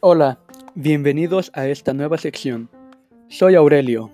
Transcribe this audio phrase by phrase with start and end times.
[0.00, 0.38] Hola,
[0.74, 2.68] bienvenidos a esta nueva sección.
[3.28, 4.10] Soy Aurelio.